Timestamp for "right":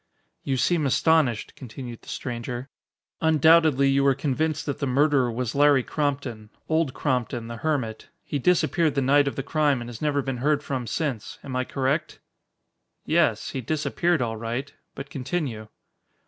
14.37-14.73